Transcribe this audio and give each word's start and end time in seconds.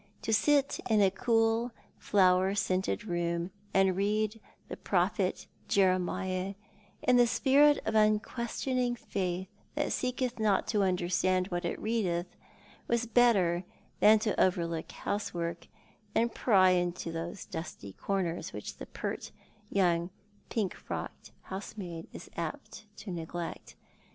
To 0.23 0.33
sit 0.33 0.79
in 0.89 0.99
a 0.99 1.11
cool, 1.11 1.71
flower 1.99 2.55
scented 2.55 3.05
room, 3.05 3.51
and 3.71 3.95
read 3.95 4.41
the 4.67 4.75
Prophet 4.75 5.45
Jeremiah 5.67 6.55
in 7.03 7.17
the 7.17 7.27
spirit 7.27 7.79
of 7.85 7.93
unquestioning 7.93 8.95
faith 8.95 9.47
that 9.75 9.91
seeketh 9.91 10.39
not 10.39 10.65
to 10.69 10.81
understand 10.81 11.49
what 11.49 11.65
it 11.65 11.79
readeth, 11.79 12.25
was 12.87 13.05
better 13.05 13.63
than 13.99 14.17
to 14.17 14.41
overlook 14.43 14.91
housework, 14.91 15.67
and 16.15 16.33
pry 16.33 16.71
into 16.71 17.11
those 17.11 17.45
dusty 17.45 17.93
corners 17.93 18.53
which 18.53 18.77
the 18.77 18.87
pert 18.87 19.29
young 19.69 20.09
pink 20.49 20.73
frocked 20.73 21.31
housemaid 21.43 22.07
is 22.11 22.27
apt 22.35 22.85
to 22.97 23.11
neglect. 23.11 23.75